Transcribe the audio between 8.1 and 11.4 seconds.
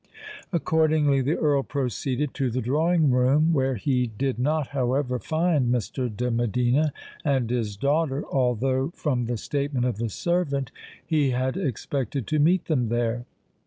although, from the statement of the servant, he